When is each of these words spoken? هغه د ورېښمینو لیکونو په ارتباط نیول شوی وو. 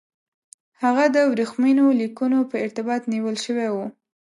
هغه 0.83 1.05
د 1.15 1.17
ورېښمینو 1.31 1.85
لیکونو 2.01 2.39
په 2.49 2.55
ارتباط 2.65 3.01
نیول 3.13 3.35
شوی 3.45 3.67
وو. 3.73 3.85